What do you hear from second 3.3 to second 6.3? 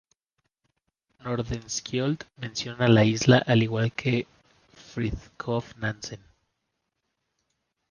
al igual que Fridtjof Nansen.